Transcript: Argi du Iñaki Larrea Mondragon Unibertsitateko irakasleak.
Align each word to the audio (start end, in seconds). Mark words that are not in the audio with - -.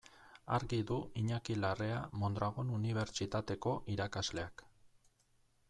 Argi 0.55 0.77
du 0.91 0.95
Iñaki 1.23 1.57
Larrea 1.65 1.99
Mondragon 2.23 2.71
Unibertsitateko 2.79 3.75
irakasleak. 3.97 4.65